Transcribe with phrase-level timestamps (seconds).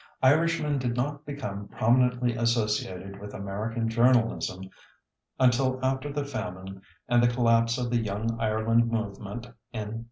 [0.23, 4.67] Irishmen did not become prominently associated with American journalism
[5.39, 9.99] until after the Famine and the collapse of the Young Ireland movement in 1848.